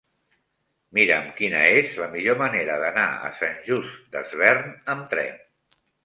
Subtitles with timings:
[0.97, 5.37] Mira'm quina és la millor manera d'anar a Sant Just Desvern amb tren.